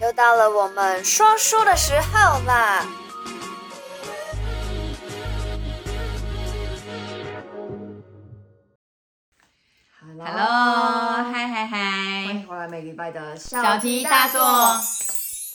[0.00, 2.84] 又到了我们说书的时候啦
[10.18, 12.24] ！Hello，嗨嗨嗨！
[12.26, 14.40] 欢迎回来每礼拜的小题大做。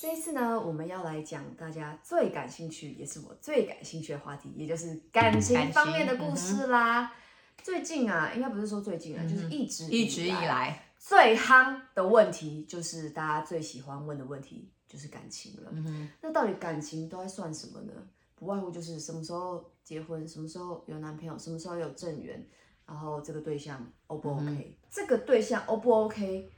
[0.02, 7.02] 这一次呢，我们要来讲大家最感兴趣，也是我最感兴趣的话题，也就是感情方面的故事啦。
[7.02, 7.10] 嗯、
[7.62, 10.86] 最近啊，应该不是说最近啊，嗯、就是一直一直以来。
[11.00, 15.72] 最夯的问题就是大家最喜欢问的问题，就是感情了。
[15.74, 17.94] 嗯，那到底感情都在算什么呢？
[18.36, 22.46] 不外乎就是什么时候结婚，什么时候有男朋友，什么时候有正缘，
[22.86, 26.52] 然后这个对象 O 不 OK？、嗯、这个对象 O 不 OK？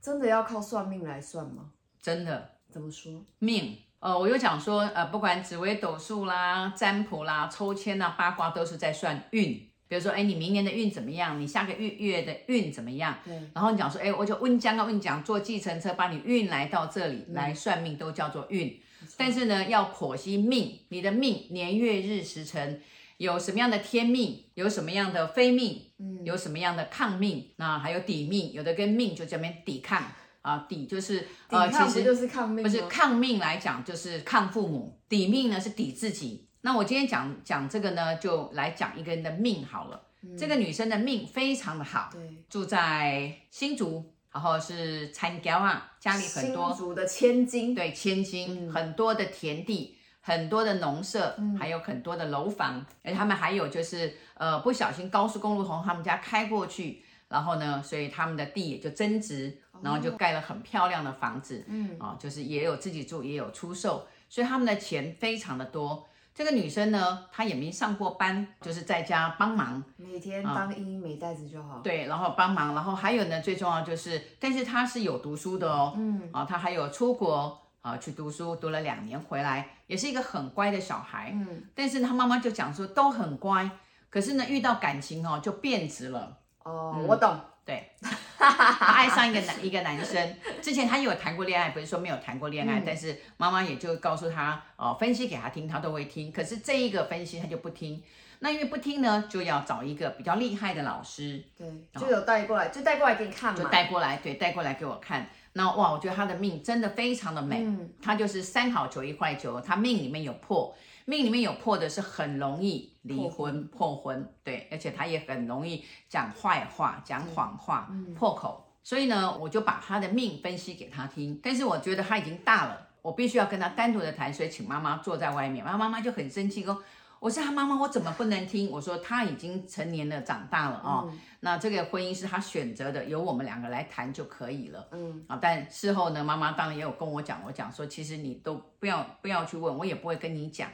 [0.00, 1.72] 真的要靠算命来算吗？
[2.00, 2.50] 真的？
[2.70, 3.24] 怎么说？
[3.38, 3.78] 命？
[3.98, 9.69] 呃，我有讲说，呃，不管紫微斗数啦、占卜啦、抽签啦、八卦，都是在算运。
[9.90, 11.40] 比如说，哎，你明年的运怎么样？
[11.40, 13.18] 你下个月月的运怎么样？
[13.24, 13.34] 对。
[13.52, 18.80] 然后你讲说，哎，我就温江啊温讲，坐计程车把你运来到这里、嗯、来算命，都叫做运。
[19.16, 22.80] 但是呢，要剖析命，你的命年月日时辰
[23.16, 30.00] 有什么样的天命，有什么样的非命，嗯，有什么样的抗命，那还有抵命，有的跟命就这边抵抗
[30.42, 36.46] 啊，抵就是呃，其实就是抗命，不是抗命来讲就是抗父母，抵命呢是抵自己。
[36.62, 40.00] 那我今天讲讲这个呢，就来讲一个人的命好了。
[40.22, 66.06] 嗯、这个女生的命非常的好，对，住在新竹，然后是参教啊，家里很多新竹的千金，对，千金、嗯、很多的田地，很多的农舍，嗯、还有很多的楼房，而他们还有就是呃，不小心高速公路从他们家开过去，然后呢，所以他们的地也就增值，然后就盖了很漂亮的房子，嗯，啊，就是也有自己住，也有出售，所以他们的钱非常的多。
[66.34, 71.78] 这个女生呢，她也没上过班，就是在家帮忙，每天当医美袋子就好。
[71.80, 83.68] 对，然后帮忙，然后还有呢，最重要就是，但是她是有读书的哦，嗯，啊，她还有出国啊去读书，读了两年回来，也是一个很乖的小孩，嗯，但是她妈妈就讲说都很乖，
[84.08, 86.38] 可是呢，遇到感情哦就变质了。
[86.62, 87.38] 哦，嗯、我懂。
[87.62, 96.32] 对，他爱上一个男 一个男生，之前他有谈过恋爱，不是说没有谈过恋爱，嗯、但是妈妈也就告诉他，哦，分析给他听，他都会听。
[96.32, 98.02] 可是这一个分析他就不听，
[98.38, 101.66] 那因为不听呢，就要找一个比较厉害的老师，对，
[102.00, 105.28] 就有带过来，就带过来给你看嘛，就带过来，对，带过来给我看。
[105.52, 110.74] 那哇，我觉得他的命真的非常的美，嗯、他就是三好球一坏球，他命里面有破。
[111.06, 118.64] 命里面有破的是很容易离婚破婚，对，而且他也很容易讲坏话、讲谎话、嗯、破口。
[118.84, 121.40] 所以呢，我就把他的命分析给他听。
[121.42, 125.64] 但是我觉得他已经大了，我必须要跟他单独的谈，所以请妈妈坐在外面。
[125.64, 126.80] 然后妈妈就很生气说
[127.20, 131.08] ：“我是他妈妈，我怎么不能听？”我说：“他已经成年了，长大了啊、哦。
[131.12, 140.68] 嗯、那这个婚姻是他选择的，由我们两个来谈就可以了。”嗯啊，但事后呢，妈妈当然也有跟我讲，我讲说，其实你都不要不要去问，我也不会跟你讲。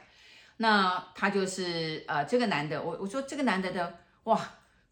[0.55, 3.93] 那他就是呃，这个男的，我我说这个男的的
[4.23, 4.41] 哇，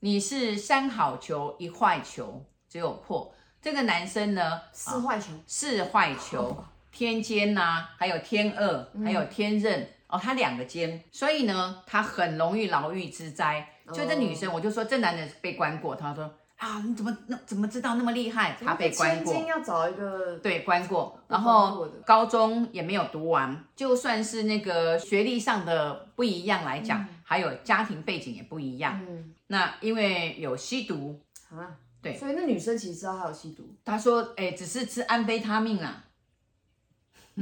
[0.02, 3.34] 你是三好球一坏球，只有破。
[3.62, 13.68] 这个男生呢，四坏球，四坏球，哦、天监呐、啊，还有天恶，还有天刃、嗯、哦，他两个肩，所以呢，他很容易牢狱之灾。
[13.94, 16.34] 就这女生，哦、我就说这男的被关过，他说。
[16.58, 18.56] 啊，你怎么那怎么知道那么厉害？
[18.64, 29.06] 他被关过，要找一个对关过，然后高中也没有读完，就算是那个学历上的不一样来讲，嗯、还有家庭背景也不一样。
[29.06, 33.68] 嗯，那因为有吸毒啊，对，所以那女生其实知道他有吸毒。
[33.84, 36.06] 她说，哎，只是吃安非他命啊，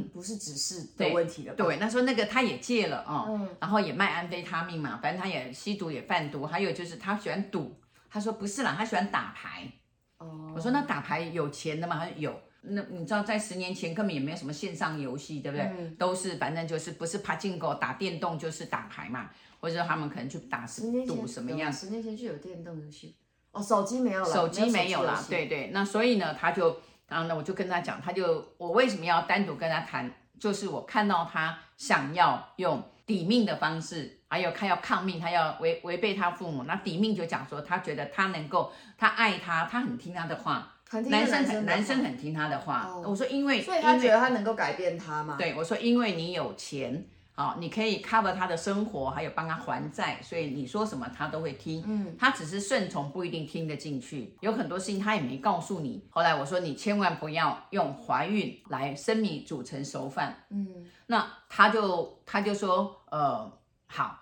[0.02, 1.54] 不是只是的问题了。
[1.54, 7.76] 对，那说那个他也戒了啊，嗯，然后也卖安非他命嘛，反正他也吸毒也贩毒，还有就是他喜欢赌。
[8.10, 9.72] 他说不是啦，他喜欢打牌。
[10.18, 10.56] 哦，oh.
[10.56, 12.00] 我说那打牌有钱的吗？
[12.00, 12.40] 他说有。
[12.66, 15.66] 那你知道在十年前根本也没有什么线上游戏，对不对？
[15.66, 19.30] 嗯、都是反正就是不是爬进狗打电动就是打牌嘛，
[19.60, 20.66] 或者说他们可能去打
[21.06, 21.72] 赌什么样。
[21.72, 23.18] 十年前就有电动游戏。
[23.52, 24.34] 哦，手机没有了。
[24.34, 25.72] 手机没有了，对对。
[25.74, 34.20] 那所以呢，他就然后呢，我就跟他讲，他就我为什么要单独跟他谈，就是我看到他想要用抵命的方式。
[34.30, 36.64] 还有他要抗命，他要违违背他父母。
[36.64, 40.70] 那抵命就讲说，他觉得他能够，他爱他，他很听他的话。
[41.08, 42.88] 男生很男生，很听他的话。
[42.88, 45.36] 哦、我说因为，所以他觉得他能够改变他嘛？
[45.38, 51.84] 对，我说因为你有钱，好，你可以 cover 他的生活，还有帮他还债，所以你说什么他都会听。
[51.88, 54.38] 嗯，他只是顺从，不一定听得进去。
[54.42, 56.06] 有很多事情他也没告诉你。
[56.12, 60.46] 后来我说你千万不要用怀孕来生米煮成熟饭。
[60.50, 63.52] 嗯，那他就他就说呃
[63.88, 64.20] 好。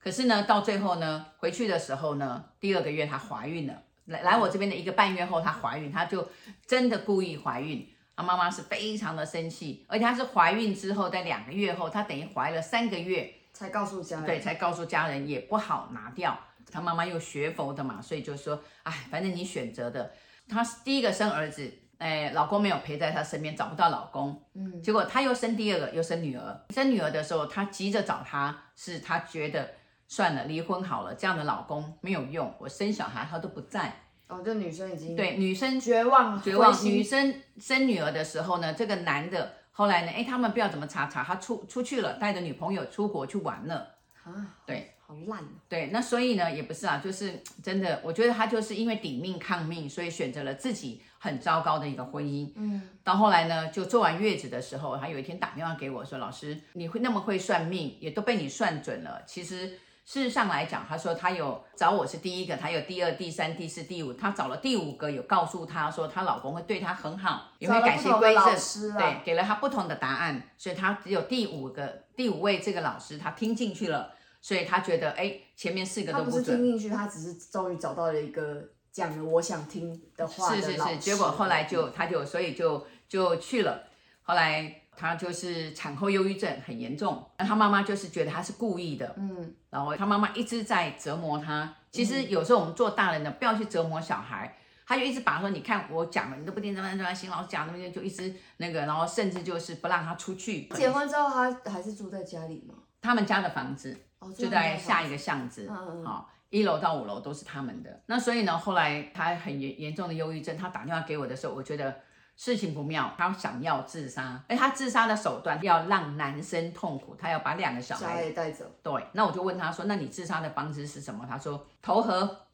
[0.00, 6.26] 可是呢，到最后呢，回去的时候呢，第二个月她怀孕了，来来我这边的一个半月后她怀孕，她就
[6.66, 7.86] 真的故意怀孕，
[8.18, 16.36] 她妈妈是非常的生气，而且她是怀孕之后，在两个月后，她等于怀了三个月才告诉家人，对，才告诉家人也不好拿掉。
[16.68, 20.10] 她妈妈又学佛的嘛，所以就说，哎，反正你选择的。
[20.48, 26.60] 她第一个生儿子，哎，老公没有陪在她身边，找不到老公，嗯，结果她又生第二个，又生女儿。
[26.70, 29.74] 生女儿的时候，她急着找他，是她觉得
[30.08, 33.92] 算了，离婚好了，这样的老公没有用，我生小孩他都不在。
[34.28, 36.84] 哦，这女生已经对女生绝望，绝望。
[36.84, 43.94] 女生生女儿的时候呢，这个男的后来呢，哎，他们不知道怎么查查，他出出去了，带着女朋友出国去玩了。
[44.24, 45.42] 啊，对，好烂。
[45.66, 52.52] 对，那所以呢，也不是啊，就是真的，我觉得他就是因为抵命抗命，所以选择了自己很糟糕的一个婚姻。
[52.56, 59.22] 嗯，到后来呢，就做完月子的时候，他有一天打电话给我说：“老师，你会那么会算命，也都被你算准了。
[59.26, 59.78] 其实。”
[60.08, 74.10] 事实上来讲，他说他有找我是第一个，他有第二、第三、第四、第五，他找了第五个，有告诉他说她老公会对她很好，也会改邪归正，啊、对，给了他不同的答案，所以他只有第五个第五位这个老师，他听进去了，
[74.40, 76.42] 所以他觉得哎，前面四个都不准。
[76.42, 83.82] 他不是听进去，他只是终于找到了一个讲了我想听的话的是是是，结果后来就他就所以就就去了，
[84.28, 84.82] 后来。
[85.00, 91.72] 他就是产后忧郁症很严重，那他妈妈就是觉得他是故意的，嗯，然后他妈妈一直在折磨他。
[91.92, 100.66] 其实有时候我们做大人的不要去折磨小孩，他就一直把他说，你看我讲了，你都不听，怎么怎么，邢老师讲那些就一直那个，然后甚至就是不让他出去。
[100.70, 102.74] 结婚之后他还是住在家里吗？
[103.00, 103.96] 他们家的房子
[104.36, 105.70] 就在下一个巷子，
[106.04, 108.02] 好，一楼到五楼都是他们的。
[108.06, 112.00] 那所以呢，后来他很严严重的忧郁症，他打电话给我的时候，我觉得。
[112.38, 118.64] 事情不妙，他想要自杀，哎，他自杀的手段要让男生痛苦，他要把两个小孩也带走。
[118.80, 122.46] 对，那我就问他说：“那你自杀的方式是什么？”他说：“投河。”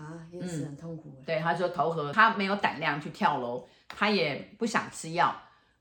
[0.00, 1.22] 啊，也是很痛苦。
[1.26, 5.36] 对，他说投河，他没有胆量去跳楼，他也不想吃药。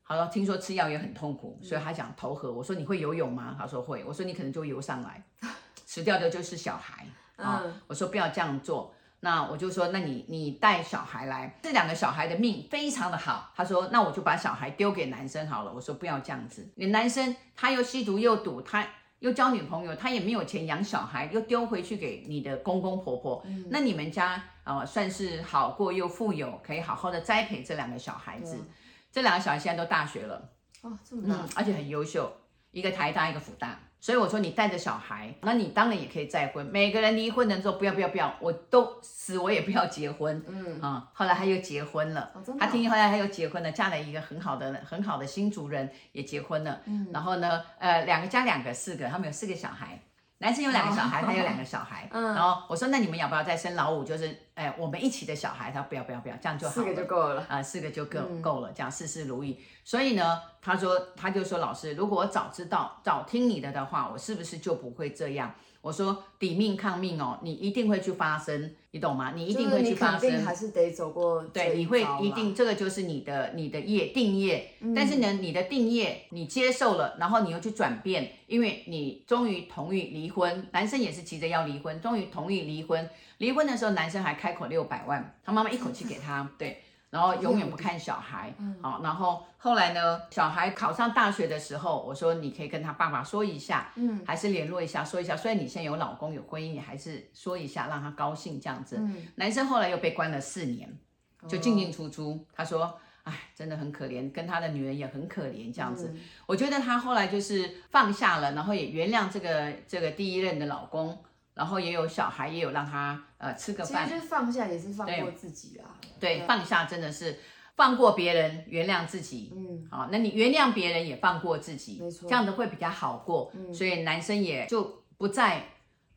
[0.06, 5.24] 他说：“听说吃药也很痛苦，所以他想投河。”我说：“你会游泳吗？”他说：“会。”我说：“你可能就游上来，
[5.86, 7.06] 死掉的就是小孩
[7.38, 13.52] 啊。”我说：“不要这样做。”那我就说，那你你带小孩来，这两个小孩的命非常的好。
[13.56, 15.74] 他说，那我就把小孩丢给男生好了。
[15.74, 18.88] 我说不要这样子，你男生他又吸毒又赌，他
[19.20, 23.42] 又交女朋友，他也没有钱养小孩，又丢回去给你的公公婆婆。
[23.48, 24.34] 嗯、那你们家
[24.64, 28.56] 啊、呃，算是好过又富有，可以好好的栽培这两个小孩子。
[28.60, 28.68] 嗯、
[29.12, 30.50] 这两个小孩现在都大学了，
[30.84, 32.32] 哦，这么大，嗯，而且很优秀，
[32.70, 33.80] 一个台大，一个辅大。
[34.08, 36.66] 所以我说你带着小孩，那你当然也可以再婚。
[36.68, 40.42] 每个人离婚的时候，不要不要不要，我都死我也不要结婚。
[40.48, 46.80] 嗯啊，后来他又结婚了，哦、他听后来他又结婚了，嫁了一个很好的很好的新主人，也结婚了。
[46.86, 50.00] 嗯，然后呢，呃，两个加两个四个，他们有四个小孩。
[50.38, 52.08] 男生有两个小孩， 他有两个小孩。
[52.14, 54.06] 嗯，然后我说那你们要不要再生老五？
[54.06, 55.72] 就是哎，我们一起的小孩。
[55.72, 56.74] 他不要不要不要，这样就好。
[56.74, 57.46] 四个就够了。
[57.48, 59.60] 啊，四个就够够了，这样事事如意。
[59.86, 65.54] 所以呢，他说他就说老师，如果我早知道早听你的的话，我是不是就不会这样？
[65.82, 69.32] 我说抵命抗命哦，你一定会去发生，你懂吗？
[69.36, 71.42] 你一定会去发生，还是得走过。
[71.44, 83.08] 对，你会一定这个就是你的你的业定业，嗯、但是呢，你的定业你接受了，然后你又去转变，因为你终于同意离婚，男生也是急着要离婚，终于同意离婚。
[83.38, 86.84] 离婚的时候，男生还开口六百万，他妈妈一口气给他， 对。
[87.10, 95.36] 然后永远不看小孩，好，然后后来呢，小孩考上大学的时候，我说你可以跟他爸爸说一下，嗯，还是联络一下，说一下。
[95.36, 98.98] 虽然你现在有老公有婚姻，你还是说一下，让他高兴这样子。
[99.00, 101.00] 嗯，男生后来又被关了四年，
[101.48, 102.46] 就进进出出。
[102.54, 106.14] 他说，哎，真的很可怜，跟他的女人也很可怜这样子。
[106.46, 111.18] 我觉得他后来就是放下了，然后也原谅这个这个第一任的老公。
[111.58, 115.98] 然后也有小孩，也有让他呃吃个饭，其实就是放下，也是放过自己啊。
[116.20, 117.40] 对，对，放下真的是
[117.76, 119.52] 放过别人，原谅自己。
[119.56, 123.52] 嗯，好，那你原谅别人也放过自己，没错，这样子会比较好过。
[123.56, 125.64] 嗯，所以男生也就不再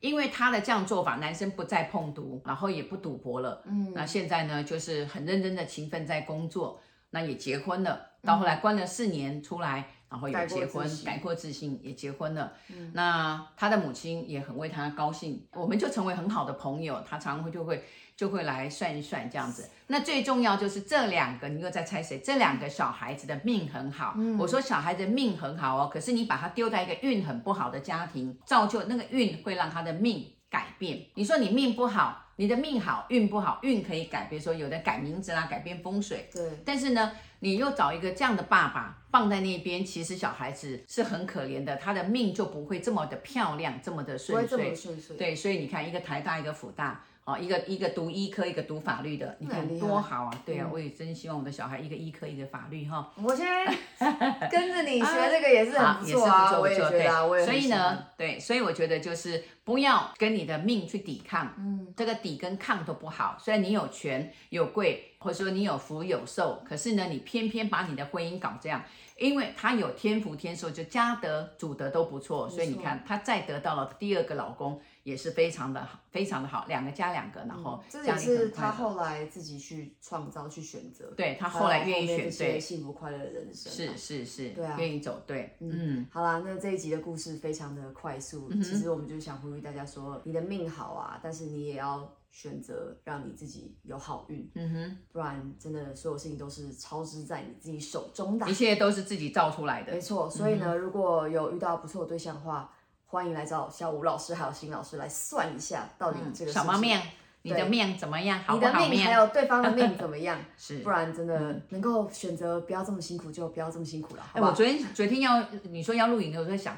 [0.00, 3.62] 因为他的这样做法，男生不再碰毒，然后也不赌博了。
[3.66, 6.80] 嗯，那现在呢，就是很认真的勤奋在工作，
[7.11, 9.88] 那也结婚了，到后来关了四年出来。
[10.10, 12.52] 然后也结婚，改过自新，也结婚了。
[12.68, 17.00] 嗯，那他的母亲也很为他高兴，我们就成为很好的朋友。
[17.08, 17.84] 他常常会就会
[18.16, 19.70] 就会来算一算这样子。
[19.86, 22.18] 那最重要就是这两个，你又在猜谁？
[22.18, 24.14] 这两个小孩子的命很好。
[24.16, 31.06] 嗯，我说小孩子命很好哦，可是你把他丢在一个运很不好的家庭，造就那个运会让他的命改变。
[31.14, 36.30] 你说你命不好，你的命好，运不好，运可以改，比如说有的改名字啦，改变风水。
[36.32, 37.12] 对，但是呢。
[37.42, 44.75] 你又找一个这样的爸爸放在那边，其实小孩子是很可怜的，他的命就不会这么的漂亮，这么的顺遂。
[44.75, 45.16] 顺遂。
[45.16, 50.42] 对，所以你看，一个台大，一个辅大，哦，一个一个读医科，一个读法律的，你看多好啊！
[50.44, 53.12] 对啊，嗯、我也真希望我的小孩一个医科，一个法律哈。
[53.22, 53.66] 我现在
[54.50, 63.36] 跟着你学这个也是很不错啊，我也觉得、啊，我也所以呢，对，所以我觉得就是不要跟你的命去抵抗，嗯，这个抵跟抗都不好。
[63.38, 68.82] 虽然你有权有贵，或者说你有福有寿，可是呢，你偏偏把你的婚姻搞这样，
[69.18, 74.80] 因为他有天福天寿，就家德主德都不错，所以你看他再得到了第二个老公。
[75.02, 81.07] 也是非常的好，非常的好，两个加两个，然后这也是他后来自己去创造、去选择。
[81.16, 83.73] 对，他后来愿意选对幸福快乐的人生。
[83.73, 85.57] 是是是，对啊，愿意走对。
[85.61, 94.50] 嗯，好啦，那这一集的故事非常的快速，其实我们就想呼吁大家说，你的命好啊，但是你也要选择让你自己有好运。
[94.54, 99.92] 嗯哼，不然真的所有事情都是操之在你自己手中的，一切都是自己造出来的。
[99.92, 102.71] 没错，所以呢，如果有遇到不错的对象的话。
[103.10, 106.96] 欢迎来找小吴老师还有新老师来算一下，到底这个什么命，
[107.42, 108.38] 你的命怎么样？
[108.46, 110.38] 好你的命还有对方的命 怎么样？
[110.56, 114.22] 是，不然真的能够选择不要这么辛苦，就不要这么辛苦了。
[114.32, 116.76] 哎，我昨天昨天要你说要录影的，我在想，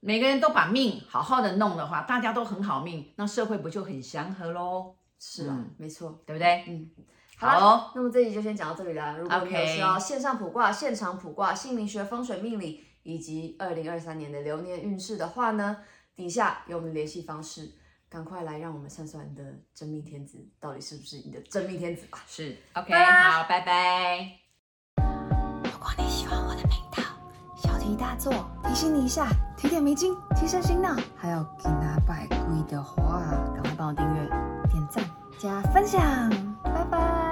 [0.00, 4.94] 每个人都把命好好的弄的话，大家都很好命，那社会不就很祥和喽？
[5.18, 6.62] 是啊，没错，对不对？
[6.68, 6.90] 嗯，
[7.38, 9.16] 好，那么这集就先讲到这里啦。
[9.18, 12.84] 如果你有需要线上卜卦、现场卜卦、姓名学、风水命理。
[13.02, 15.78] 以及二零二三年的流年运势的话呢，
[16.14, 17.72] 底下有我们联系方式，
[18.08, 19.42] 赶快来让我们算算你的
[19.74, 22.22] 真命天子到底是不是你的真命天子吧。
[22.26, 24.38] 是，OK，好，拜拜。
[25.64, 27.02] 如果你喜欢我的频道，
[27.56, 28.32] 小题大做
[28.64, 33.22] 提醒你一下，提点迷津，提升心脑，还有给拿百贵的话，
[33.54, 34.28] 赶快帮我订阅、
[34.68, 35.02] 点赞、
[35.38, 36.00] 加分享，
[36.62, 37.29] 拜拜。